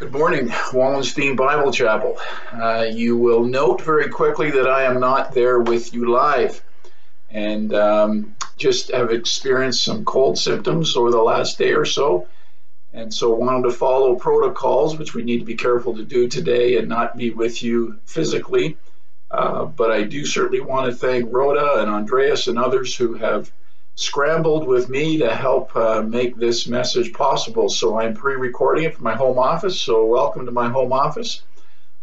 [0.00, 2.16] Good morning, Wallenstein Bible Chapel.
[2.50, 6.62] Uh, you will note very quickly that I am not there with you live
[7.28, 12.26] and um, just have experienced some cold symptoms over the last day or so.
[12.94, 16.78] And so wanted to follow protocols, which we need to be careful to do today
[16.78, 18.78] and not be with you physically.
[19.30, 23.52] Uh, but I do certainly want to thank Rhoda and Andreas and others who have
[23.94, 27.68] scrambled with me to help uh, make this message possible.
[27.68, 29.80] So I'm pre-recording it from my home office.
[29.80, 31.42] So welcome to my home office.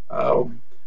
[0.10, 0.44] Uh,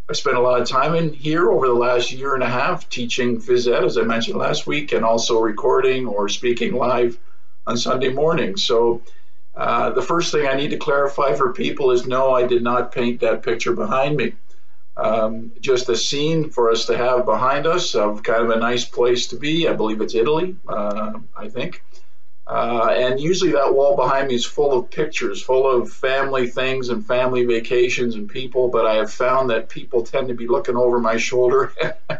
[0.08, 2.88] I spent a lot of time in here over the last year and a half
[2.88, 7.18] teaching phys ed, as I mentioned last week, and also recording or speaking live
[7.66, 8.56] on Sunday morning.
[8.56, 9.02] So
[9.54, 12.92] uh, the first thing I need to clarify for people is no, I did not
[12.92, 14.34] paint that picture behind me
[15.00, 18.84] um, just a scene for us to have behind us of kind of a nice
[18.84, 19.66] place to be.
[19.66, 21.82] I believe it's Italy, uh, I think.
[22.46, 26.88] Uh, and usually that wall behind me is full of pictures, full of family things
[26.88, 28.68] and family vacations and people.
[28.68, 31.72] But I have found that people tend to be looking over my shoulder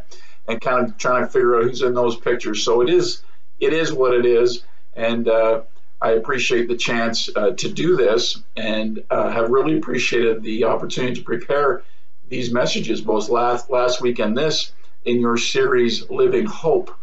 [0.48, 2.64] and kind of trying to figure out who's in those pictures.
[2.64, 3.24] So it is,
[3.58, 4.64] it is what it is.
[4.94, 5.62] And uh,
[6.00, 11.14] I appreciate the chance uh, to do this and uh, have really appreciated the opportunity
[11.16, 11.82] to prepare
[12.30, 14.72] these messages, both last, last week and this,
[15.04, 16.94] in your series Living Hope.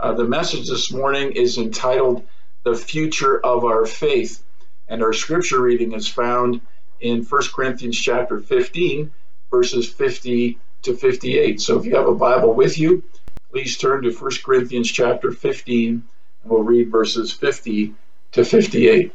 [0.00, 2.24] Uh, the message this morning is entitled
[2.62, 4.42] The Future of Our Faith,
[4.86, 6.60] and our scripture reading is found
[7.00, 9.10] in 1 Corinthians chapter 15,
[9.50, 11.60] verses 50 to 58.
[11.60, 13.02] So if you have a Bible with you,
[13.50, 16.02] please turn to 1 Corinthians chapter 15, and
[16.44, 17.94] we'll read verses 50
[18.32, 19.12] to 58.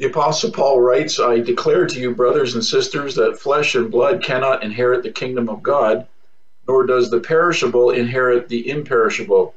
[0.00, 4.22] The Apostle Paul writes, I declare to you, brothers and sisters, that flesh and blood
[4.22, 6.08] cannot inherit the kingdom of God,
[6.66, 9.54] nor does the perishable inherit the imperishable.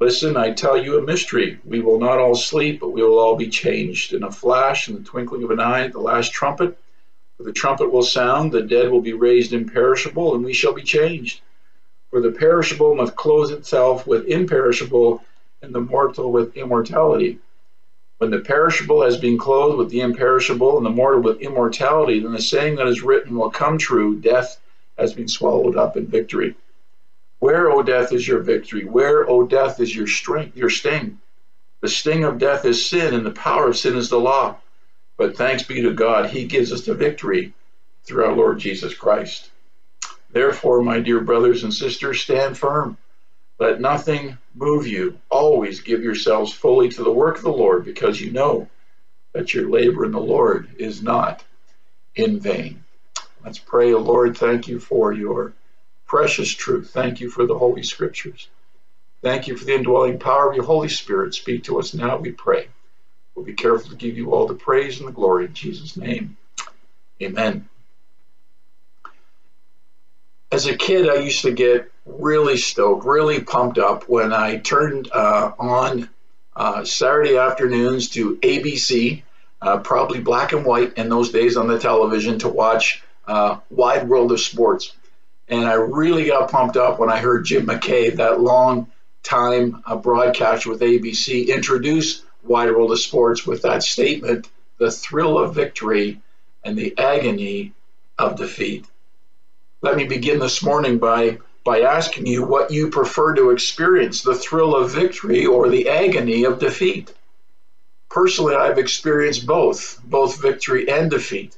[0.00, 1.60] Listen, I tell you a mystery.
[1.64, 4.12] We will not all sleep, but we will all be changed.
[4.12, 6.76] In a flash, in the twinkling of an eye, at the last trumpet.
[7.36, 10.82] For the trumpet will sound, the dead will be raised imperishable, and we shall be
[10.82, 11.40] changed.
[12.10, 15.22] For the perishable must clothe itself with imperishable,
[15.62, 17.38] and the mortal with immortality.
[18.22, 22.30] When the perishable has been clothed with the imperishable and the mortal with immortality, then
[22.30, 24.60] the saying that is written will come true death
[24.96, 26.54] has been swallowed up in victory.
[27.40, 28.84] Where, O death, is your victory?
[28.84, 31.18] Where, O death, is your strength, your sting?
[31.80, 34.54] The sting of death is sin, and the power of sin is the law.
[35.16, 37.52] But thanks be to God, He gives us the victory
[38.04, 39.50] through our Lord Jesus Christ.
[40.30, 42.96] Therefore, my dear brothers and sisters, stand firm.
[43.58, 45.20] Let nothing move you.
[45.30, 48.68] Always give yourselves fully to the work of the Lord because you know
[49.32, 51.44] that your labor in the Lord is not
[52.14, 52.84] in vain.
[53.44, 55.54] Let's pray, O Lord, thank you for your
[56.06, 56.90] precious truth.
[56.90, 58.48] Thank you for the Holy Scriptures.
[59.22, 61.34] Thank you for the indwelling power of your Holy Spirit.
[61.34, 62.68] Speak to us now, we pray.
[63.34, 66.36] We'll be careful to give you all the praise and the glory in Jesus' name.
[67.22, 67.68] Amen
[70.52, 75.10] as a kid, I used to get really stoked, really pumped up when I turned
[75.12, 76.08] uh, on
[76.54, 79.22] uh, Saturday afternoons to ABC,
[79.60, 84.08] uh, probably black and white in those days on the television, to watch uh, Wide
[84.08, 84.92] World of Sports.
[85.48, 88.90] And I really got pumped up when I heard Jim McKay, that long
[89.22, 94.48] time uh, broadcaster with ABC, introduce Wide World of Sports with that statement
[94.78, 96.20] the thrill of victory
[96.64, 97.72] and the agony
[98.18, 98.84] of defeat.
[99.80, 104.34] Let me begin this morning by, by asking you what you prefer to experience the
[104.34, 107.14] thrill of victory or the agony of defeat.
[108.10, 111.56] Personally, I've experienced both, both victory and defeat.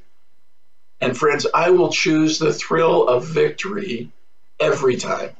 [1.01, 4.11] And friends, I will choose the thrill of victory
[4.61, 5.31] every time.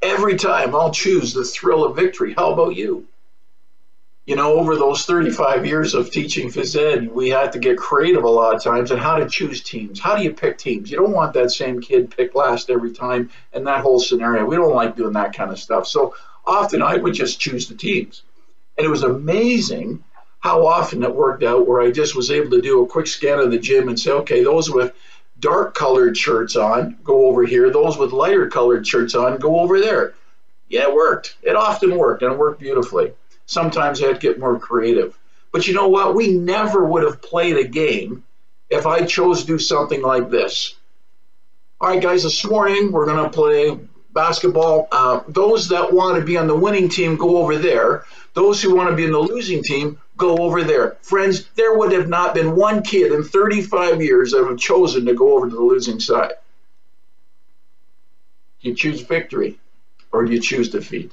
[0.00, 2.34] Every time I'll choose the thrill of victory.
[2.34, 3.06] How about you?
[4.26, 8.24] You know, over those 35 years of teaching phys ed, we had to get creative
[8.24, 10.00] a lot of times and how to choose teams.
[10.00, 10.90] How do you pick teams?
[10.90, 14.44] You don't want that same kid picked last every time and that whole scenario.
[14.44, 15.86] We don't like doing that kind of stuff.
[15.86, 18.22] So often I would just choose the teams.
[18.76, 20.02] And it was amazing
[20.40, 23.38] how often it worked out where I just was able to do a quick scan
[23.38, 24.92] of the gym and say, okay, those with
[25.38, 27.70] dark colored shirts on, go over here.
[27.70, 30.14] Those with lighter colored shirts on, go over there.
[30.68, 31.36] Yeah, it worked.
[31.42, 33.12] It often worked and it worked beautifully.
[33.46, 35.16] Sometimes I had to get more creative.
[35.52, 36.14] But you know what?
[36.14, 38.24] We never would have played a game
[38.68, 40.74] if I chose to do something like this.
[41.80, 43.78] All right, guys, this morning we're going to play
[44.12, 44.88] basketball.
[44.90, 48.04] Uh, those that want to be on the winning team go over there.
[48.34, 50.96] Those who want to be in the losing team go over there.
[51.02, 55.06] Friends, there would have not been one kid in 35 years that would have chosen
[55.06, 56.32] to go over to the losing side.
[58.60, 59.58] Do you choose victory
[60.12, 61.12] or do you choose defeat?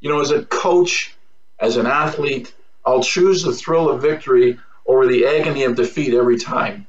[0.00, 1.14] You know, as a coach,
[1.58, 2.54] as an athlete,
[2.84, 6.86] I'll choose the thrill of victory over the agony of defeat every time.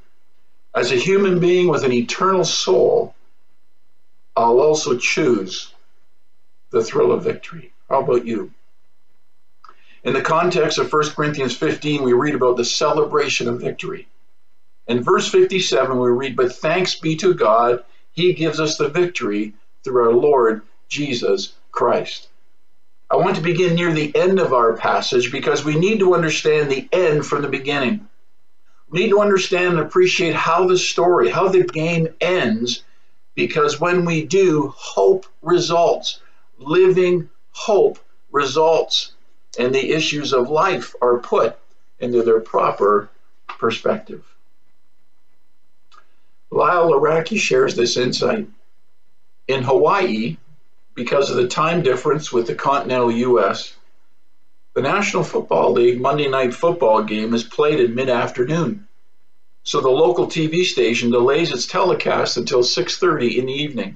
[0.74, 3.16] As a human being with an eternal soul,
[4.36, 5.74] I'll also choose
[6.70, 7.74] the thrill of victory.
[7.90, 8.54] How about you?
[10.04, 14.08] In the context of 1 Corinthians 15, we read about the celebration of victory.
[14.88, 17.84] In verse 57, we read, But thanks be to God,
[18.14, 22.29] He gives us the victory through our Lord Jesus Christ.
[23.12, 26.70] I want to begin near the end of our passage because we need to understand
[26.70, 28.08] the end from the beginning.
[28.90, 32.84] We need to understand and appreciate how the story, how the game ends,
[33.36, 36.20] because when we do, hope results.
[36.60, 38.00] Living hope
[38.32, 39.14] results,
[39.58, 41.58] and the issues of life are put
[42.00, 43.10] into their proper
[43.48, 44.24] perspective.
[46.52, 48.48] Lyle Laraki shares this insight.
[49.48, 50.38] In Hawaii,
[51.00, 53.74] because of the time difference with the continental U.S.,
[54.76, 58.86] the National Football League Monday Night Football game is played in mid-afternoon.
[59.64, 63.96] So the local TV station delays its telecast until 6:30 in the evening.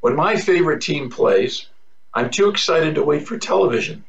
[0.00, 1.66] When my favorite team plays,
[2.14, 4.02] I'm too excited to wait for television.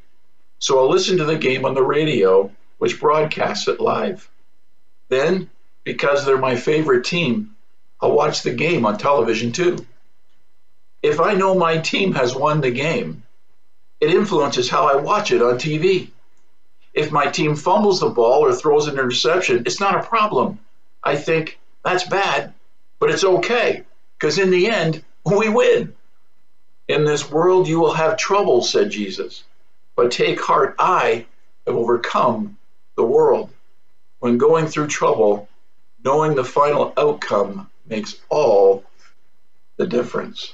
[0.58, 4.30] So I'll listen to the game on the radio, which broadcasts it live.
[5.10, 5.50] Then,
[5.84, 7.56] because they're my favorite team,
[8.00, 9.84] I'll watch the game on television too.
[11.02, 13.22] If I know my team has won the game,
[14.00, 16.10] it influences how I watch it on TV.
[16.92, 20.58] If my team fumbles the ball or throws an interception, it's not a problem.
[21.02, 22.52] I think that's bad,
[22.98, 23.84] but it's okay
[24.18, 25.94] because in the end, we win.
[26.88, 29.44] In this world, you will have trouble, said Jesus,
[29.96, 31.26] but take heart, I
[31.66, 32.58] have overcome
[32.96, 33.50] the world.
[34.18, 35.48] When going through trouble,
[36.04, 38.84] knowing the final outcome makes all
[39.76, 40.52] the difference.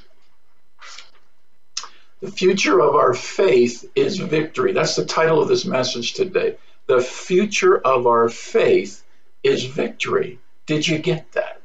[2.26, 4.72] The future of our faith is victory.
[4.72, 6.56] That's the title of this message today.
[6.88, 9.04] The future of our faith
[9.44, 10.40] is victory.
[10.66, 11.62] Did you get that?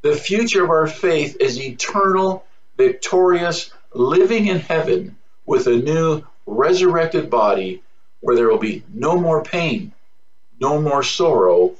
[0.00, 2.46] The future of our faith is eternal,
[2.78, 7.82] victorious, living in heaven with a new resurrected body
[8.20, 9.92] where there will be no more pain,
[10.58, 11.74] no more sorrow,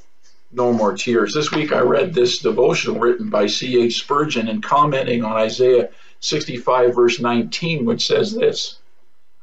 [0.52, 1.32] no more tears.
[1.32, 4.00] This week I read this devotional written by C.H.
[4.00, 5.88] Spurgeon and commenting on Isaiah
[6.20, 8.78] 65, verse 19, which says this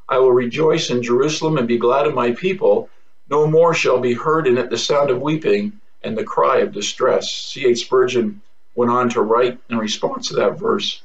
[0.10, 2.90] I will rejoice in Jerusalem and be glad in my people.
[3.30, 6.74] No more shall be heard in it the sound of weeping and the cry of
[6.74, 7.32] distress.
[7.32, 7.86] C.H.
[7.86, 8.42] Spurgeon
[8.76, 11.02] went on to write in response to that verse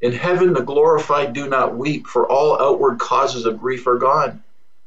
[0.00, 4.42] In heaven, the glorified do not weep, for all outward causes of grief are gone.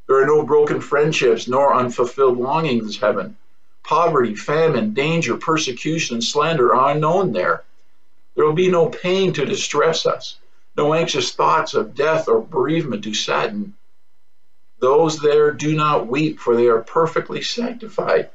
[0.08, 3.38] There are no broken friendships nor unfulfilled longings in heaven.
[3.84, 7.64] Poverty, famine, danger, persecution, and slander are unknown there.
[8.36, 10.38] There will be no pain to distress us,
[10.76, 13.76] no anxious thoughts of death or bereavement to sadden.
[14.80, 18.30] Those there do not weep, for they are perfectly sanctified.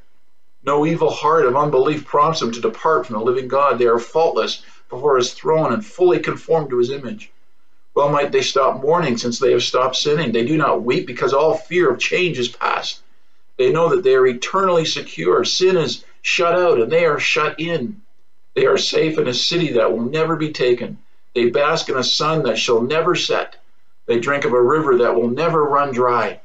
[0.62, 3.79] No evil heart of unbelief prompts them to depart from the living God.
[3.79, 7.31] They are faultless before his throne and fully conformed to his image.
[7.94, 10.33] Well, might they stop mourning since they have stopped sinning?
[10.33, 13.03] They do not weep because all fear of change is past.
[13.56, 15.44] They know that they are eternally secure.
[15.44, 18.01] Sin is shut out and they are shut in.
[18.58, 20.99] They are safe in a city that will never be taken.
[21.32, 23.55] They bask in a sun that shall never set.
[24.06, 26.40] They drink of a river that will never run dry.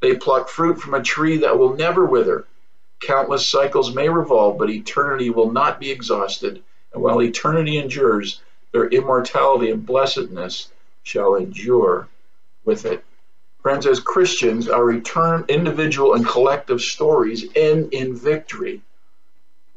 [0.00, 2.46] They pluck fruit from a tree that will never wither.
[3.00, 6.62] Countless cycles may revolve, but eternity will not be exhausted.
[6.94, 10.70] And while eternity endures, their immortality and blessedness
[11.02, 12.08] shall endure
[12.64, 13.04] with it.
[13.62, 18.80] Friends, as Christians, our eternal individual and collective stories end in victory.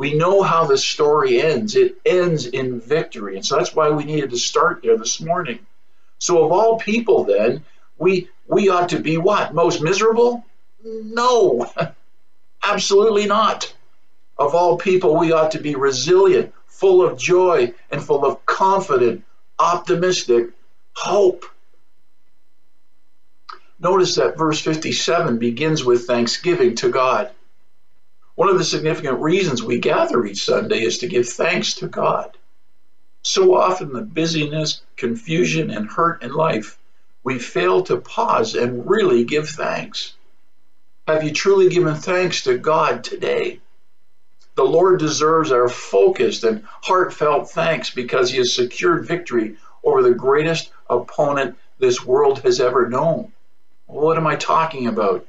[0.01, 1.75] We know how the story ends.
[1.75, 3.36] It ends in victory.
[3.36, 5.60] And so that's why we needed to start there this morning.
[6.17, 7.63] So of all people then,
[8.00, 9.53] we we ought to be what?
[9.53, 10.43] Most miserable?
[10.84, 11.72] No.
[12.63, 13.72] Absolutely not.
[14.39, 19.24] Of all people, we ought to be resilient, full of joy, and full of confident,
[19.60, 20.50] optimistic
[20.96, 21.46] hope.
[23.79, 27.29] Notice that verse 57 begins with thanksgiving to God.
[28.41, 32.36] One of the significant reasons we gather each Sunday is to give thanks to God.
[33.21, 36.79] So often, the busyness, confusion, and hurt in life,
[37.24, 40.15] we fail to pause and really give thanks.
[41.07, 43.60] Have you truly given thanks to God today?
[44.55, 50.15] The Lord deserves our focused and heartfelt thanks because He has secured victory over the
[50.15, 53.33] greatest opponent this world has ever known.
[53.86, 55.27] What am I talking about?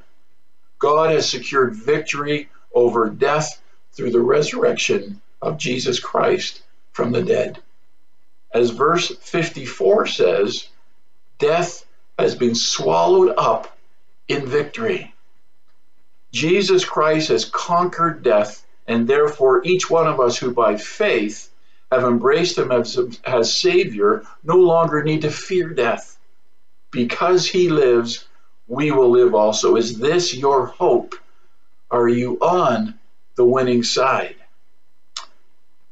[0.78, 3.60] God has secured victory over death
[3.92, 6.62] through the resurrection of Jesus Christ
[6.92, 7.60] from the dead.
[8.52, 10.68] As verse 54 says,
[11.38, 11.84] death
[12.18, 13.76] has been swallowed up
[14.28, 15.14] in victory.
[16.32, 21.50] Jesus Christ has conquered death, and therefore each one of us who by faith
[21.90, 26.18] have embraced him as, as Savior no longer need to fear death.
[26.90, 28.26] Because he lives,
[28.66, 29.76] we will live also.
[29.76, 31.14] Is this your hope?
[31.92, 32.98] Are you on
[33.34, 34.36] the winning side?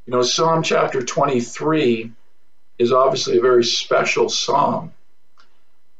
[0.06, 2.10] You know, Psalm chapter 23
[2.78, 4.94] is obviously a very special psalm.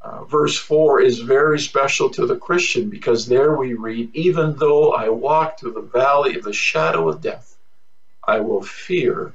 [0.00, 4.94] Uh, verse 4 is very special to the Christian because there we read, Even though
[4.94, 7.54] I walk through the valley of the shadow of death,
[8.26, 9.34] I will fear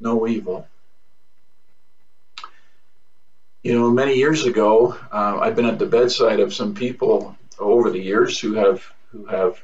[0.00, 0.66] no evil.
[3.62, 7.90] You know, many years ago, uh, I've been at the bedside of some people over
[7.90, 9.62] the years who have who have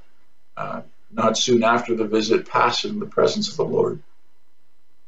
[0.57, 4.03] uh, not soon after the visit passed in the presence of the Lord.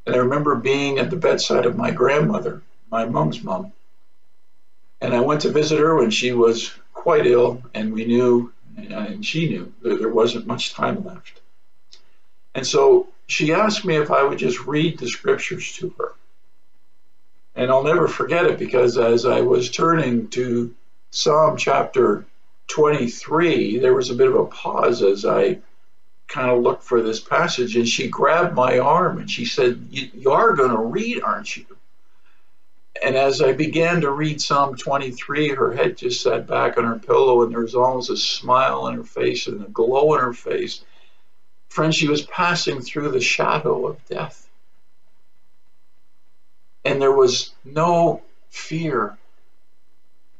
[0.07, 3.73] And I remember being at the bedside of my grandmother, my mom's mom.
[5.01, 9.25] And I went to visit her when she was quite ill, and we knew, and
[9.25, 11.41] she knew, that there wasn't much time left.
[12.55, 16.13] And so she asked me if I would just read the scriptures to her.
[17.55, 20.75] And I'll never forget it because as I was turning to
[21.11, 22.27] Psalm chapter
[22.69, 25.59] 23, there was a bit of a pause as I
[26.29, 30.33] kind of looked for this passage and she grabbed my arm and she said, You
[30.33, 31.67] are going to read, aren't you?
[33.05, 36.99] And as I began to read Psalm 23, her head just sat back on her
[36.99, 40.33] pillow and there was almost a smile on her face and a glow on her
[40.33, 40.83] face.
[41.69, 44.49] Friend, she was passing through the shadow of death.
[46.85, 49.19] And there was no fear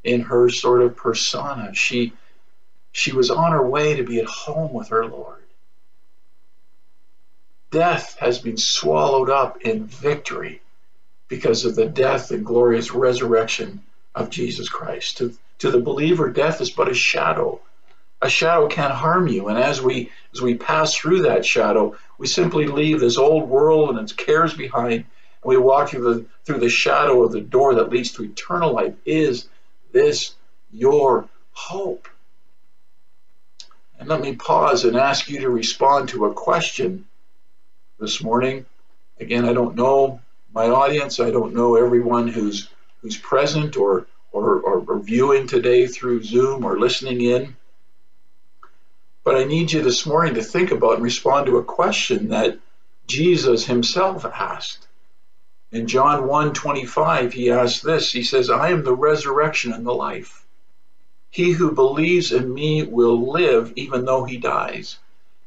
[0.05, 1.75] in her sort of persona.
[1.75, 2.13] She,
[2.93, 5.43] she was on her way to be at home with her Lord.
[7.71, 10.61] Death has been swallowed up in victory
[11.27, 13.83] because of the death and glorious resurrection
[14.15, 15.19] of Jesus Christ.
[15.19, 17.61] To, to the believer, death is but a shadow
[18.25, 19.49] a shadow can't harm you.
[19.49, 23.91] And as we as we pass through that shadow, we simply leave this old world
[23.91, 25.05] and its cares behind, and
[25.45, 28.95] we walk through the through the shadow of the door that leads to eternal life.
[29.05, 29.49] Is
[29.95, 30.35] this
[30.71, 32.07] your hope?
[33.99, 37.07] And let me pause and ask you to respond to a question
[37.99, 38.67] this morning.
[39.19, 40.21] Again, I don't know
[40.53, 41.21] my audience.
[41.21, 42.69] I don't know everyone who's
[43.01, 47.57] who's present or or, or, or viewing today through Zoom or listening in.
[49.23, 52.59] But I need you this morning to think about and respond to a question that
[53.07, 54.87] Jesus himself asked.
[55.75, 58.13] In John 1:25, he asks this.
[58.13, 60.47] He says, "I am the resurrection and the life.
[61.31, 64.99] He who believes in me will live even though he dies,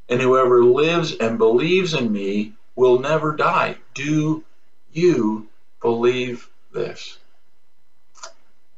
[0.09, 3.77] and whoever lives and believes in me will never die.
[3.93, 4.43] Do
[4.91, 5.47] you
[5.81, 7.19] believe this?"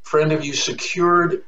[0.04, 1.44] Friend, have you secured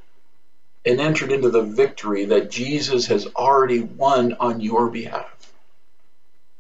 [0.84, 5.54] and entered into the victory that Jesus has already won on your behalf.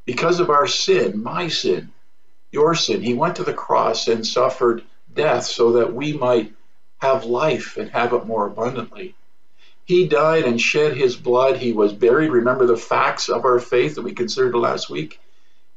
[0.05, 1.91] Because of our sin, my sin,
[2.51, 6.53] your sin, he went to the cross and suffered death so that we might
[6.99, 9.15] have life and have it more abundantly.
[9.85, 11.57] He died and shed his blood.
[11.57, 12.31] He was buried.
[12.31, 15.19] Remember the facts of our faith that we considered last week?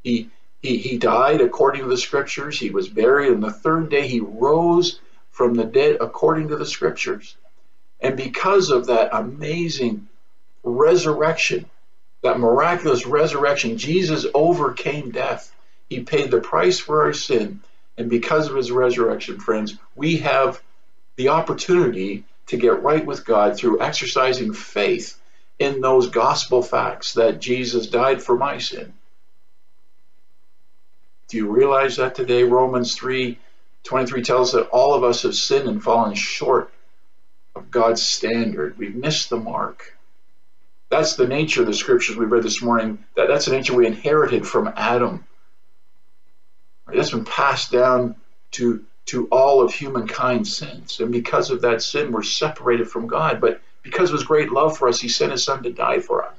[0.03, 2.59] He, he, he died according to the scriptures.
[2.59, 3.33] He was buried.
[3.33, 5.01] And the third day he rose
[5.31, 7.37] from the dead according to the scriptures.
[8.01, 10.09] And because of that amazing
[10.63, 11.67] resurrection,
[12.23, 15.54] that miraculous resurrection, Jesus overcame death.
[15.89, 17.61] He paid the price for our sin.
[17.97, 20.63] And because of his resurrection, friends, we have
[21.17, 25.19] the opportunity to get right with God through exercising faith
[25.59, 28.93] in those gospel facts that Jesus died for my sin.
[31.29, 32.43] Do you realize that today?
[32.43, 33.39] Romans 3
[33.85, 36.73] 23 tells us that all of us have sinned and fallen short
[37.55, 38.79] of God's standard.
[38.79, 39.97] We've missed the mark.
[40.89, 43.05] That's the nature of the scriptures we read this morning.
[43.15, 45.25] That, that's the nature we inherited from Adam.
[46.87, 48.17] That's been passed down
[48.53, 51.01] to, to all of humankind since.
[51.01, 53.41] And because of that sin, we're separated from God.
[53.41, 56.25] But because of his great love for us, he sent his son to die for
[56.25, 56.37] us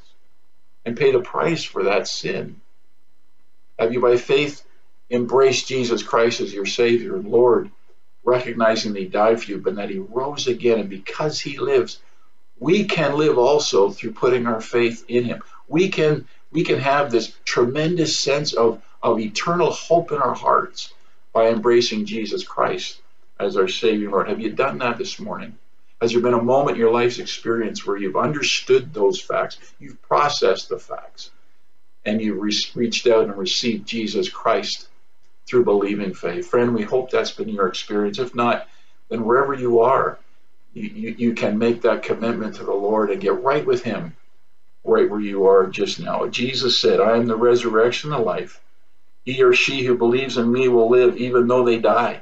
[0.85, 2.61] and pay the price for that sin.
[3.79, 4.63] Have you, by faith,
[5.09, 7.69] embraced Jesus Christ as your Savior and Lord?
[8.25, 10.79] recognizing that he died for you, but that he rose again.
[10.79, 11.99] And because he lives,
[12.59, 15.41] we can live also through putting our faith in him.
[15.67, 20.91] We can we can have this tremendous sense of, of eternal hope in our hearts
[21.31, 22.99] by embracing Jesus Christ
[23.39, 24.27] as our Savior Lord.
[24.27, 25.55] Have you done that this morning?
[26.01, 30.01] Has there been a moment in your life's experience where you've understood those facts, you've
[30.01, 31.29] processed the facts,
[32.03, 34.87] and you've re- reached out and received Jesus Christ
[35.45, 36.47] through believing faith.
[36.47, 38.17] Friend, we hope that's been your experience.
[38.17, 38.67] If not,
[39.09, 40.17] then wherever you are,
[40.73, 44.17] you, you, you can make that commitment to the Lord and get right with Him
[44.83, 46.25] right where you are just now.
[46.25, 48.61] Jesus said, I am the resurrection and the life.
[49.25, 52.21] He or she who believes in me will live even though they die.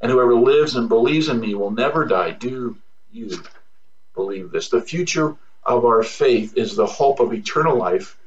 [0.00, 2.32] And whoever lives and believes in me will never die.
[2.32, 2.76] Do
[3.12, 3.42] you
[4.14, 4.68] believe this?
[4.68, 8.18] The future of our faith is the hope of eternal life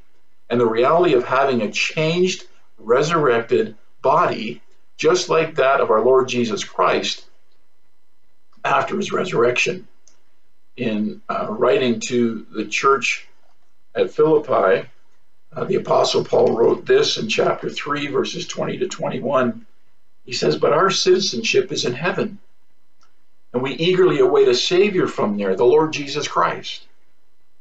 [0.50, 2.45] and the reality of having a changed,
[2.77, 4.62] resurrected body,
[4.95, 7.25] just like that of our Lord Jesus Christ
[8.63, 9.88] after his resurrection.
[10.77, 13.27] In uh, writing to the church
[13.93, 14.89] at Philippi,
[15.56, 19.66] uh, the Apostle Paul wrote this in chapter 3, verses 20 to 21.
[20.26, 22.40] He says, But our citizenship is in heaven,
[23.54, 26.86] and we eagerly await a Savior from there, the Lord Jesus Christ,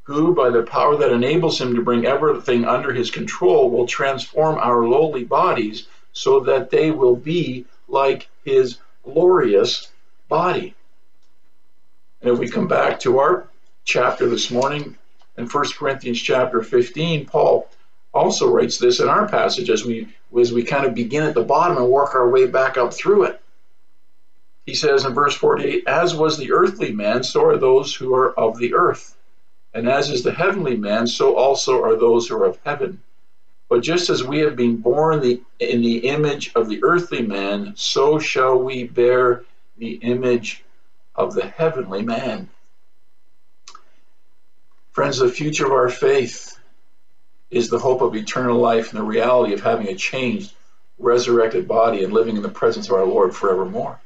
[0.03, 4.59] who, by the power that enables him to bring everything under his control, will transform
[4.59, 9.91] our lowly bodies so that they will be like his glorious
[10.29, 10.75] body.
[12.23, 13.49] And if we come back to our
[13.85, 14.97] chapter this morning,
[15.37, 17.69] in 1 Corinthians chapter 15, Paul
[18.15, 21.43] also writes this in our passage as we as we kind of begin at the
[21.43, 23.41] bottom and work our way back up through it.
[24.67, 28.33] He says in verse 48, as was the earthly man, so are those who are
[28.33, 29.17] of the earth.
[29.75, 33.03] And as is the heavenly man, so also are those who are of heaven.
[33.69, 37.75] But just as we have been born the, in the image of the earthly man,
[37.77, 39.45] so shall we bear
[39.77, 40.65] the image
[41.15, 42.49] of the heavenly man.
[44.93, 46.54] Friends, the future of our faith
[47.55, 50.53] is the hope of eternal life and the reality of having a changed,
[50.99, 54.01] resurrected body and living in the presence of our Lord forevermore.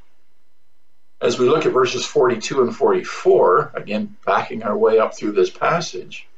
[1.22, 5.48] As we look at verses 42 and 44, again, backing our way up through this
[5.48, 6.28] passage,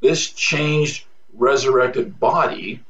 [0.00, 1.04] this changed,
[1.34, 2.82] resurrected body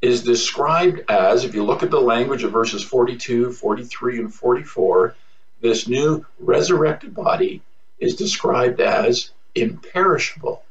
[0.00, 5.14] is described as, if you look at the language of verses 42, 43, and 44,
[5.60, 7.60] this new resurrected body
[7.98, 10.62] is described as imperishable,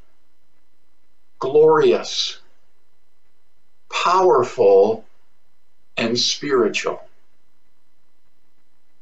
[1.46, 2.40] glorious,
[3.92, 5.06] powerful,
[5.96, 7.00] and spiritual.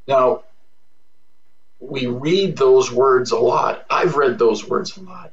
[0.08, 0.44] Now,
[1.80, 3.86] we read those words a lot.
[3.90, 5.32] I've read those words a lot.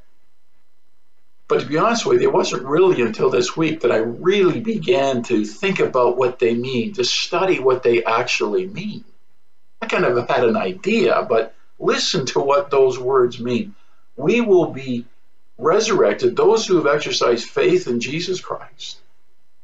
[1.49, 4.61] But to be honest with you, it wasn't really until this week that I really
[4.61, 9.05] began to think about what they mean, to study what they actually mean.
[9.83, 13.75] I kind of had an idea, but listen to what those words mean
[14.20, 15.07] we will be
[15.61, 18.99] resurrected, those who have exercised faith in Jesus Christ.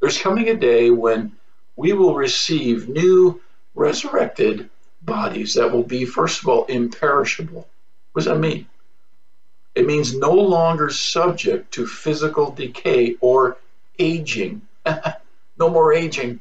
[0.00, 1.32] There's coming a day when
[1.74, 3.40] we will receive new
[3.74, 4.70] resurrected
[5.02, 7.68] bodies that will be, first of all, imperishable.
[8.12, 8.66] What does that mean?
[9.74, 13.58] It means no longer subject to physical decay or
[13.98, 14.62] aging.
[15.58, 16.40] no more aging.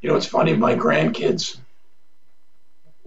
[0.00, 1.58] You know, it's funny, my grandkids,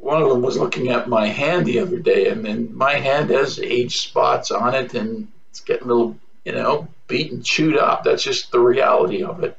[0.01, 3.29] one of them was looking at my hand the other day, and, and my hand
[3.29, 8.03] has age spots on it, and it's getting a little, you know, beaten, chewed up.
[8.03, 9.57] That's just the reality of it.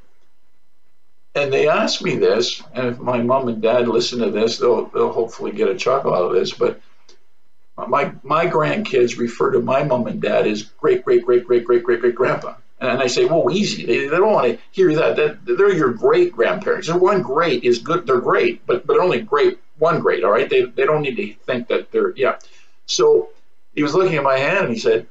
[1.34, 4.86] And they asked me this, and if my mom and dad listen to this, they'll
[4.86, 6.52] they'll hopefully get a chuckle out of this.
[6.52, 6.80] But
[7.76, 11.84] my my grandkids refer to my mom and dad as great great great great great
[11.84, 12.54] great great grandpa.
[12.80, 13.84] And I say, well, easy.
[13.84, 15.16] They, they don't want to hear that.
[15.16, 15.44] that.
[15.44, 16.88] They're your great grandparents.
[16.88, 18.06] And one great is good.
[18.06, 20.48] They're great, but but only great one grade, all right?
[20.48, 22.38] They, they don't need to think that they're, yeah.
[22.86, 23.30] So
[23.74, 25.08] he was looking at my hand and he said,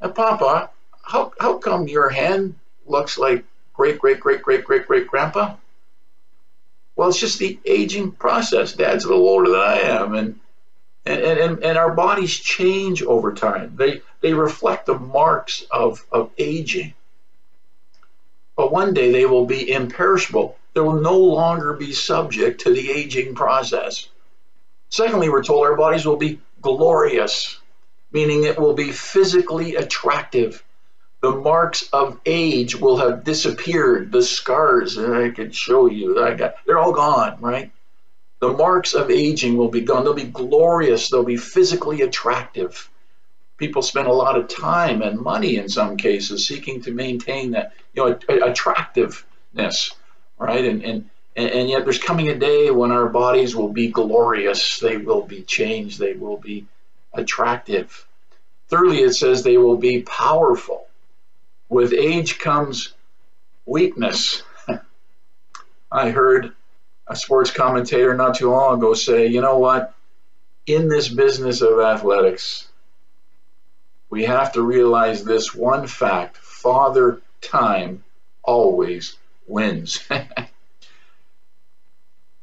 [0.00, 0.70] Papa,
[1.02, 5.56] how, how come your hand looks like great, great, great, great, great, great grandpa?
[6.96, 8.74] Well, it's just the aging process.
[8.74, 10.40] Dad's a little older than I am, and
[11.06, 13.74] and, and, and our bodies change over time.
[13.76, 16.92] They they reflect the marks of, of aging.
[18.54, 22.90] But one day they will be imperishable they will no longer be subject to the
[22.90, 24.08] aging process.
[24.88, 27.58] Secondly, we're told our bodies will be glorious,
[28.12, 30.62] meaning it will be physically attractive.
[31.22, 34.10] The marks of age will have disappeared.
[34.10, 37.70] The scars, and I could show you, I got, they're all gone, right?
[38.40, 40.04] The marks of aging will be gone.
[40.04, 41.10] They'll be glorious.
[41.10, 42.88] They'll be physically attractive.
[43.58, 47.74] People spend a lot of time and money in some cases seeking to maintain that,
[47.92, 49.92] you know, attractiveness
[50.40, 50.64] right?
[50.64, 54.96] And, and, and yet there's coming a day when our bodies will be glorious, they
[54.96, 56.66] will be changed, they will be
[57.12, 58.06] attractive.
[58.68, 60.86] Thirdly, it says they will be powerful.
[61.68, 62.94] With age comes
[63.66, 64.42] weakness.
[65.92, 66.52] I heard
[67.06, 69.94] a sports commentator not too long ago say, you know what?
[70.66, 72.66] In this business of athletics,
[74.08, 78.04] we have to realize this one fact Father Time
[78.42, 79.16] always
[79.50, 80.00] wins.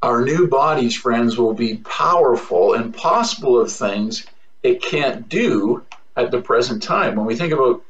[0.01, 4.27] Our new bodies, friends, will be powerful and possible of things
[4.61, 5.83] it can't do
[6.15, 7.15] at the present time.
[7.15, 7.83] When we think about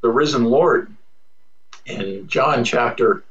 [0.00, 0.94] the risen Lord.
[1.86, 3.24] In John chapter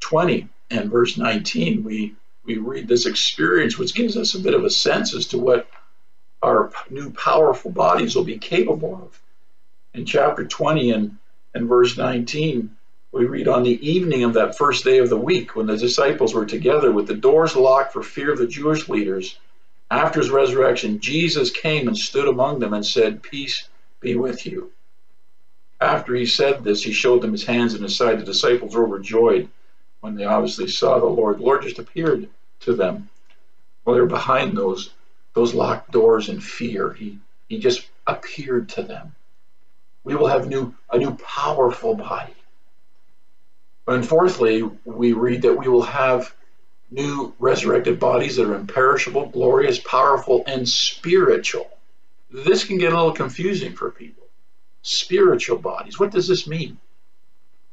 [0.00, 2.14] 20 and verse 19, we,
[2.44, 5.68] we read this experience, which gives us a bit of a sense as to what
[6.42, 9.20] our new powerful bodies will be capable of.
[9.94, 11.18] In chapter 20 and,
[11.54, 12.76] and verse 19,
[13.12, 16.34] we read on the evening of that first day of the week, when the disciples
[16.34, 19.38] were together with the doors locked for fear of the Jewish leaders,
[19.90, 23.68] after his resurrection, Jesus came and stood among them and said, Peace
[24.00, 24.70] be with you.
[25.80, 28.18] After he said this, he showed them his hands and his side.
[28.18, 29.48] The disciples were overjoyed
[30.00, 31.38] when they obviously saw the Lord.
[31.38, 32.28] The Lord just appeared
[32.60, 33.08] to them
[33.84, 34.90] while they were behind those
[35.34, 36.92] those locked doors in fear.
[36.92, 37.18] He
[37.48, 39.14] he just appeared to them.
[40.04, 42.34] We will have new a new powerful body.
[43.88, 46.34] And fourthly, we read that we will have
[46.90, 51.70] new resurrected bodies that are imperishable, glorious, powerful, and spiritual.
[52.30, 54.26] This can get a little confusing for people.
[54.82, 55.98] Spiritual bodies.
[55.98, 56.78] What does this mean?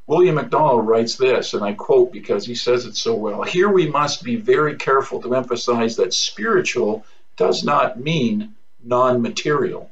[0.08, 3.44] William MacDonald writes this, and I quote because he says it so well.
[3.44, 9.92] Here we must be very careful to emphasize that spiritual does not mean non material.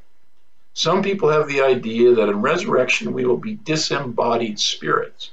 [0.73, 5.31] Some people have the idea that in resurrection we will be disembodied spirits.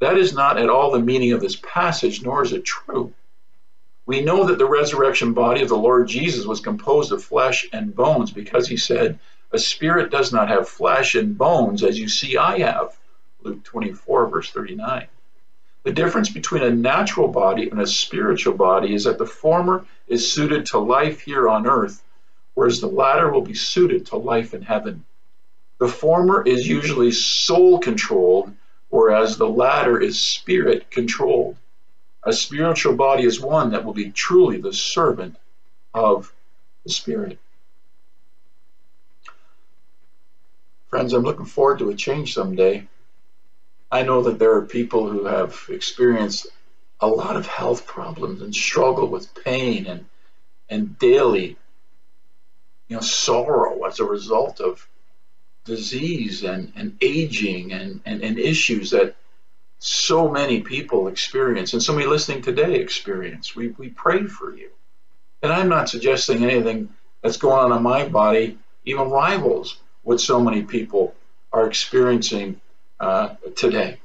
[0.00, 3.14] That is not at all the meaning of this passage, nor is it true.
[4.04, 7.94] We know that the resurrection body of the Lord Jesus was composed of flesh and
[7.94, 9.18] bones because he said,
[9.52, 12.96] A spirit does not have flesh and bones as you see I have.
[13.42, 15.06] Luke 24, verse 39.
[15.84, 20.30] The difference between a natural body and a spiritual body is that the former is
[20.30, 22.02] suited to life here on earth,
[22.54, 25.04] whereas the latter will be suited to life in heaven.
[25.78, 28.52] The former is usually soul controlled
[29.06, 31.56] whereas the latter is spirit controlled.
[32.24, 35.36] A spiritual body is one that will be truly the servant
[35.94, 36.34] of
[36.82, 37.38] the Spirit.
[40.88, 42.88] Friends, I'm looking forward to a change someday.
[43.92, 46.48] I know that there are people who have experienced
[46.98, 50.06] a lot of health problems and struggle with pain and
[50.68, 51.56] and daily
[52.88, 54.88] you know sorrow as a result of
[55.66, 59.16] disease and, and aging and, and, and issues that
[59.78, 63.54] so many people experience and so many listening today experience.
[63.54, 64.70] We, we pray for you.
[65.42, 66.88] And I'm not suggesting anything
[67.22, 71.14] that's going on in my body even rivals what so many people
[71.52, 72.60] are experiencing
[73.00, 73.98] uh, today.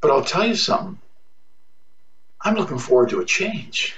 [0.00, 0.98] But I'll tell you something.
[2.42, 3.96] I'm looking forward to a change.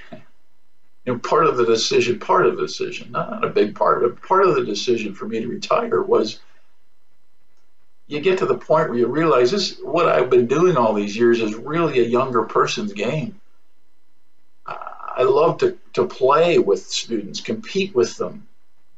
[1.04, 4.22] You know, part of the decision, part of the decision, not a big part, but
[4.22, 6.38] part of the decision for me to retire was
[8.12, 11.16] you get to the point where you realize this what I've been doing all these
[11.16, 13.40] years is really a younger person's game.
[14.66, 18.48] I love to, to play with students, compete with them,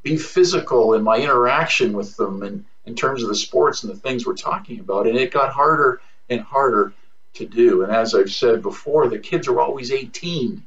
[0.03, 3.99] be physical in my interaction with them and in terms of the sports and the
[3.99, 5.07] things we're talking about.
[5.07, 6.93] And it got harder and harder
[7.35, 7.83] to do.
[7.83, 10.63] And as I've said before, the kids are always 18,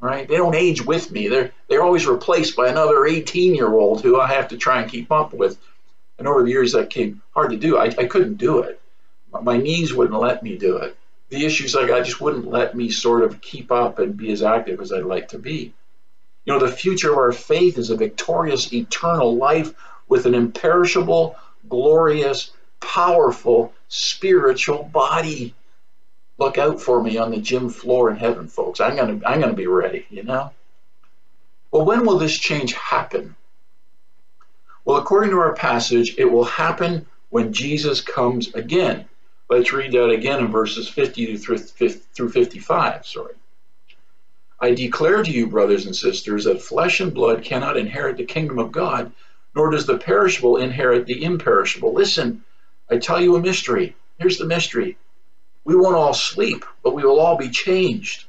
[0.00, 0.28] right?
[0.28, 1.26] They don't age with me.
[1.26, 4.90] They're they're always replaced by another 18 year old who I have to try and
[4.90, 5.58] keep up with.
[6.20, 7.78] And over the years, that came hard to do.
[7.78, 8.78] I, I couldn't do it.
[9.42, 10.94] My knees wouldn't let me do it.
[11.30, 14.42] The issues I got just wouldn't let me sort of keep up and be as
[14.42, 15.72] active as I'd like to be.
[16.44, 19.72] You know, the future of our faith is a victorious, eternal life
[20.08, 21.36] with an imperishable,
[21.70, 25.54] glorious, powerful, spiritual body.
[26.36, 28.80] Look out for me on the gym floor in heaven, folks.
[28.80, 30.50] I'm gonna I'm gonna be ready, you know?
[31.70, 33.36] Well, when will this change happen?
[34.90, 39.08] Well, according to our passage, it will happen when Jesus comes again.
[39.48, 43.06] Let's read that again in verses 50 through 55.
[43.06, 43.34] Sorry.
[44.58, 48.58] I declare to you, brothers and sisters, that flesh and blood cannot inherit the kingdom
[48.58, 49.12] of God,
[49.54, 51.94] nor does the perishable inherit the imperishable.
[51.94, 52.42] Listen,
[52.90, 53.94] I tell you a mystery.
[54.18, 54.96] Here's the mystery.
[55.62, 58.24] We won't all sleep, but we will all be changed.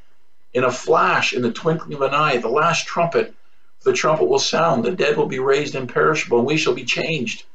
[0.54, 3.34] In a flash, in the twinkling of an eye, the last trumpet,
[3.84, 7.46] the trumpet will sound, the dead will be raised imperishable, and we shall be changed.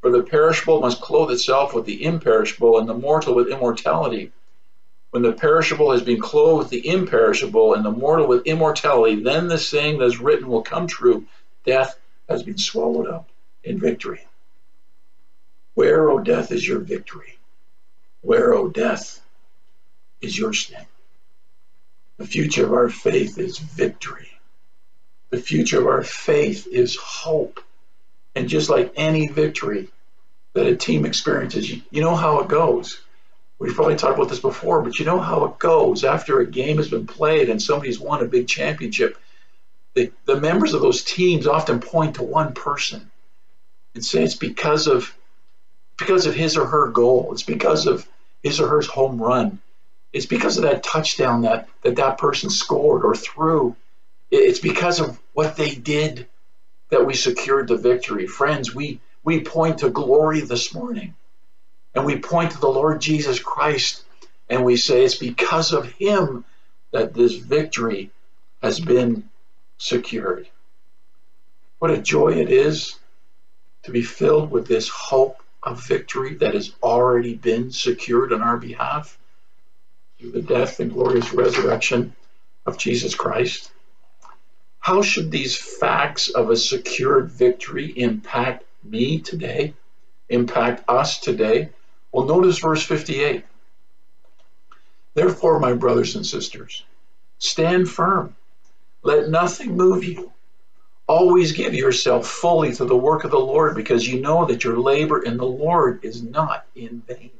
[0.00, 4.32] For the perishable must clothe itself with the imperishable, and the mortal with immortality.
[5.10, 9.48] When the perishable has been clothed with the imperishable, and the mortal with immortality, then
[9.48, 11.26] the saying that is written will come true
[11.64, 13.28] death has been swallowed up
[13.62, 14.26] in victory.
[15.74, 17.38] Where, O death, is your victory?
[18.20, 19.22] Where, O death,
[20.20, 20.86] is your sting?
[22.18, 24.31] The future of our faith is victory.
[25.32, 27.58] The future of our faith is hope.
[28.34, 29.88] And just like any victory
[30.52, 33.00] that a team experiences, you, you know how it goes.
[33.58, 36.04] We've probably talked about this before, but you know how it goes.
[36.04, 39.16] After a game has been played and somebody's won a big championship,
[39.94, 43.10] the, the members of those teams often point to one person
[43.94, 45.16] and say it's because of
[45.96, 47.30] because of his or her goal.
[47.32, 48.06] It's because of
[48.42, 49.60] his or her home run.
[50.12, 53.76] It's because of that touchdown that that, that person scored or threw.
[54.32, 56.26] It's because of what they did
[56.88, 58.26] that we secured the victory.
[58.26, 61.14] Friends, we, we point to glory this morning
[61.94, 64.04] and we point to the Lord Jesus Christ
[64.48, 66.46] and we say it's because of him
[66.92, 68.10] that this victory
[68.62, 69.28] has been
[69.76, 70.48] secured.
[71.78, 72.98] What a joy it is
[73.82, 78.56] to be filled with this hope of victory that has already been secured on our
[78.56, 79.18] behalf
[80.18, 82.16] through the death and glorious resurrection
[82.64, 83.70] of Jesus Christ.
[84.82, 89.74] How should these facts of a secured victory impact me today,
[90.28, 91.68] impact us today?
[92.10, 93.44] Well, notice verse 58.
[95.14, 96.82] Therefore, my brothers and sisters,
[97.38, 98.34] stand firm.
[99.04, 100.32] Let nothing move you.
[101.06, 104.80] Always give yourself fully to the work of the Lord because you know that your
[104.80, 107.30] labor in the Lord is not in vain.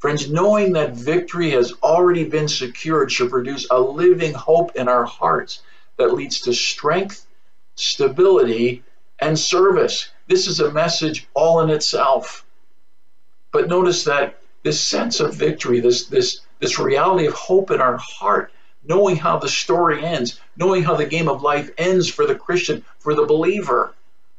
[0.00, 5.04] Friends, knowing that victory has already been secured should produce a living hope in our
[5.04, 5.62] hearts
[6.00, 7.26] that leads to strength,
[7.74, 8.82] stability,
[9.18, 10.10] and service.
[10.26, 12.44] This is a message all in itself.
[13.52, 17.98] But notice that this sense of victory, this, this, this reality of hope in our
[17.98, 22.34] heart, knowing how the story ends, knowing how the game of life ends for the
[22.34, 23.94] Christian, for the believer,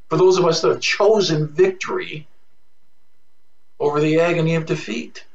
[0.09, 2.27] for those of us that have chosen victory
[3.79, 5.25] over the agony of defeat.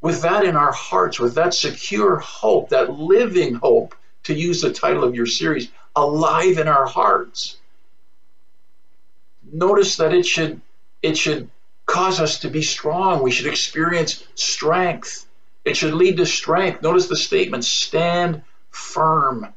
[0.00, 3.94] With that in our hearts, with that secure hope, that living hope,
[4.26, 7.56] to use the title of your series, alive in our hearts.
[9.52, 10.60] Notice that it should
[11.02, 11.48] it should
[11.86, 13.22] cause us to be strong.
[13.22, 15.26] We should experience strength.
[15.64, 16.82] It should lead to strength.
[16.82, 19.54] Notice the statement stand firm.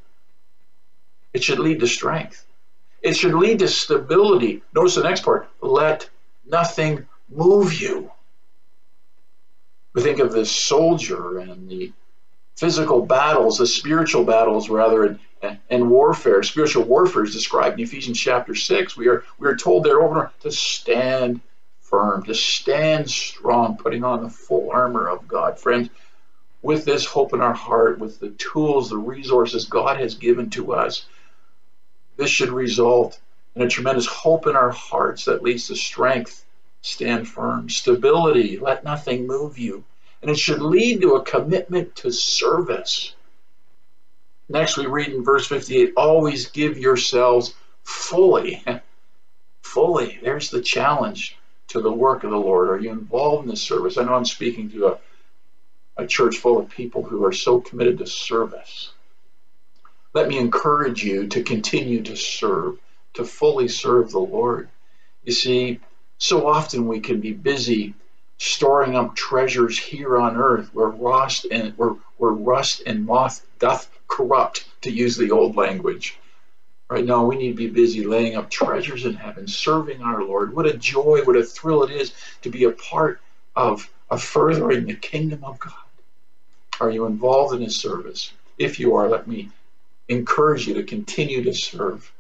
[1.34, 2.46] It should lead to strength.
[3.02, 4.62] It should lead to stability.
[4.74, 6.10] Notice the next part let
[6.46, 8.12] nothing move you.
[9.94, 11.92] We think of the soldier and the
[12.60, 16.44] physical battles, the spiritual battles rather, and, and warfare.
[16.44, 18.98] Spiritual warfare is described in Ephesians chapter 6.
[18.98, 21.40] We are, we are told there over to stand
[21.80, 25.58] firm, to stand strong, putting on the full armor of God.
[25.58, 25.90] Friends,
[26.62, 30.74] with this hope in our heart, with the tools, the resources God has given to
[30.74, 31.06] us,
[32.18, 33.22] this should result
[33.56, 36.44] in a tremendous hope in our hearts that leads to strength.
[36.82, 39.86] Stand firm, stability, let nothing move you.
[40.22, 43.14] And it should lead to a commitment to service.
[44.50, 47.54] Next, we read in verse 58 always give yourselves
[47.84, 48.64] fully.
[49.62, 50.20] fully.
[50.22, 51.38] There's the challenge
[51.70, 52.70] to the work of the Lord.
[52.70, 53.98] Are you involved in the service?
[53.98, 55.00] I know I'm speaking to a,
[55.98, 58.92] a church full of people who are so committed to service.
[60.14, 62.80] Let me encourage you to continue to serve,
[63.14, 64.70] to fully serve the Lord.
[65.24, 65.80] You see,
[66.18, 67.94] so often we can be busy
[68.40, 73.90] storing up treasures here on earth where rust and where, where rust and moth doth
[74.08, 76.18] corrupt, to use the old language.
[76.90, 80.56] Right now, we need to be busy laying up treasures in heaven, serving our Lord.
[80.56, 83.22] What a joy, what a thrill it is to be a part
[83.56, 85.74] of, of furthering the kingdom of God.
[86.80, 88.32] Are you involved in His service?
[88.58, 89.50] If you are, let me
[90.08, 92.12] encourage you to continue to serve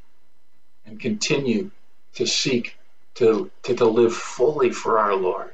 [0.85, 1.71] and continue
[2.15, 2.77] to seek
[3.15, 5.51] to, to, to live fully for our Lord.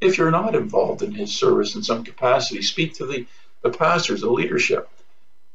[0.00, 3.26] If you're not involved in his service in some capacity, speak to the,
[3.62, 4.88] the pastors, the leadership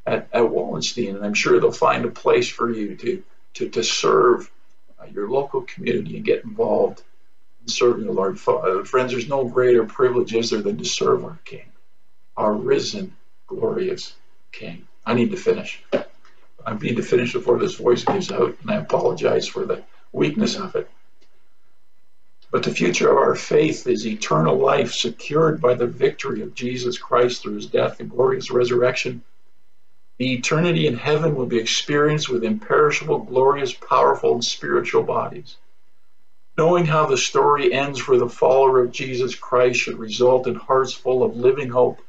[0.05, 3.23] at, at Wallenstein, and I'm sure they'll find a place for you to,
[3.55, 4.51] to, to serve
[4.99, 7.01] uh, your local community and get involved
[7.61, 8.37] in serving the Lord.
[8.45, 11.71] Uh, friends, there's no greater privilege, is there, than to serve our King,
[12.35, 13.15] our risen,
[13.47, 14.13] glorious
[14.51, 14.87] King.
[15.05, 15.81] I need to finish.
[16.65, 20.55] I need to finish before this voice gives out, and I apologize for the weakness
[20.55, 20.89] of it.
[22.53, 26.99] But the future of our faith is eternal life secured by the victory of Jesus
[26.99, 29.23] Christ through his death and glorious resurrection.
[30.19, 35.57] The eternity in heaven will be experienced with imperishable, glorious, powerful, and spiritual bodies.
[36.55, 40.93] Knowing how the story ends for the follower of Jesus Christ should result in hearts
[40.93, 42.03] full of living hope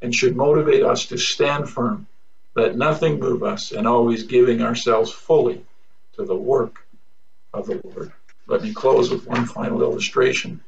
[0.00, 2.06] and should motivate us to stand firm,
[2.54, 5.66] let nothing move us, and always giving ourselves fully
[6.12, 6.86] to the work
[7.52, 8.12] of the Lord.
[8.48, 10.62] Let me close with one final illustration.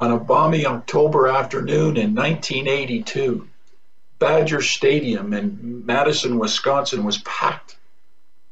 [0.00, 3.46] On a balmy October afternoon in 1982,
[4.18, 7.76] Badger Stadium in Madison, Wisconsin was packed.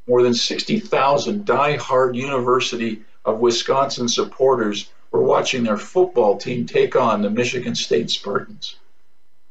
[0.07, 7.23] More than 60,000 die-hard University of Wisconsin supporters were watching their football team take on
[7.23, 8.77] the Michigan State Spartans.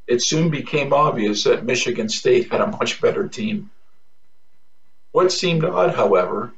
[0.06, 3.72] It soon became obvious that Michigan State had a much better team.
[5.12, 6.54] What seemed odd, however,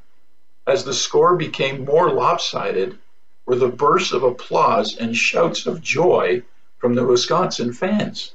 [0.68, 2.98] as the score became more lopsided
[3.46, 6.42] were the bursts of applause and shouts of joy
[6.78, 8.34] from the Wisconsin fans.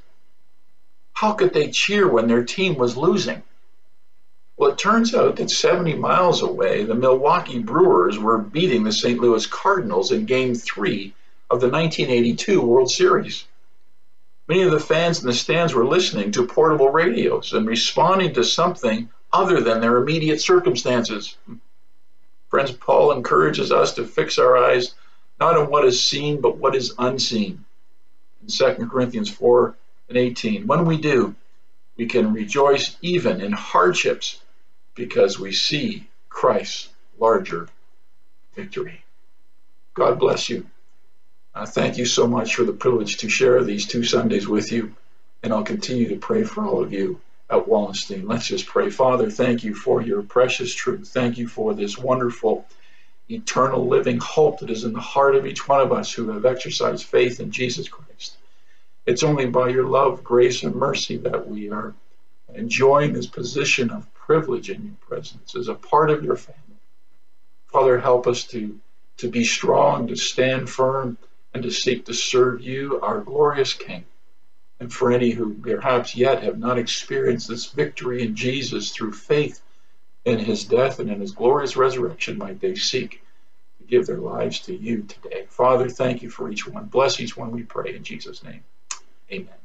[1.13, 3.43] How could they cheer when their team was losing?
[4.57, 9.19] Well, it turns out that 70 miles away, the Milwaukee Brewers were beating the St.
[9.19, 11.13] Louis Cardinals in Game 3
[11.49, 13.45] of the 1982 World Series.
[14.47, 18.43] Many of the fans in the stands were listening to portable radios and responding to
[18.43, 21.37] something other than their immediate circumstances.
[22.51, 24.93] Friends, Paul encourages us to fix our eyes
[25.39, 27.63] not on what is seen, but what is unseen.
[28.41, 29.75] In 2 Corinthians 4
[30.09, 31.33] and 18, when we do,
[31.95, 34.41] we can rejoice even in hardships
[34.95, 37.69] because we see Christ's larger
[38.53, 39.05] victory.
[39.93, 40.67] God bless you.
[41.55, 44.93] Uh, thank you so much for the privilege to share these two Sundays with you,
[45.41, 48.27] and I'll continue to pray for all of you at Wallenstein.
[48.27, 48.89] Let's just pray.
[48.89, 51.09] Father, thank you for your precious truth.
[51.09, 52.65] Thank you for this wonderful,
[53.29, 56.45] eternal, living hope that is in the heart of each one of us who have
[56.45, 58.37] exercised faith in Jesus Christ.
[59.05, 61.93] It's only by your love, grace, and mercy that we are
[62.53, 66.59] enjoying this position of privilege in your presence as a part of your family.
[67.67, 68.79] Father, help us to,
[69.17, 71.17] to be strong, to stand firm
[71.53, 74.05] and to seek to serve you, our glorious King.
[74.81, 79.61] And for any who perhaps yet have not experienced this victory in Jesus through faith
[80.25, 83.23] in his death and in his glorious resurrection, might they seek
[83.77, 85.45] to give their lives to you today.
[85.49, 86.85] Father, thank you for each one.
[86.85, 88.63] Bless each one, we pray in Jesus' name.
[89.31, 89.60] Amen.